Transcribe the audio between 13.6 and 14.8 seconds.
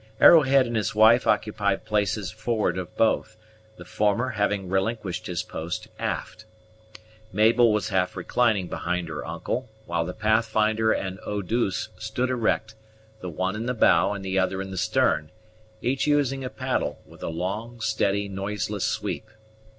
the bow, and the other in the